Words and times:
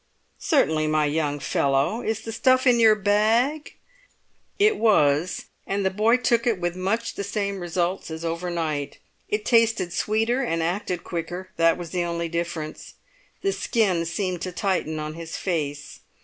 "Certainly, 0.39 0.87
my 0.87 1.05
young 1.05 1.39
fellow! 1.39 2.01
Is 2.01 2.21
the 2.21 2.31
stuff 2.31 2.65
in 2.65 2.79
your 2.79 2.95
bag?" 2.95 3.75
It 4.57 4.77
was, 4.77 5.45
and 5.67 5.85
the 5.85 5.91
boy 5.91 6.17
took 6.17 6.47
it 6.47 6.59
with 6.59 6.75
much 6.75 7.13
the 7.13 7.23
same 7.23 7.59
results 7.59 8.09
as 8.09 8.25
overnight. 8.25 8.97
It 9.29 9.45
tasted 9.45 9.93
sweeter 9.93 10.41
and 10.41 10.63
acted 10.63 11.03
quicker; 11.03 11.51
that 11.57 11.77
was 11.77 11.91
the 11.91 12.03
only 12.03 12.29
difference. 12.29 12.95
The 13.43 13.51
skin 13.53 14.03
seemed 14.07 14.41
to 14.41 14.51
tighten 14.51 14.97
on 14.99 15.13
his 15.13 15.37
face. 15.37 15.99